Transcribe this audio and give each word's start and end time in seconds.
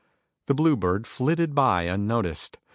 The 0.47 0.55
blue 0.55 0.75
bird 0.75 1.05
flitted 1.05 1.53
by 1.53 1.83
unnoticed. 1.83 2.57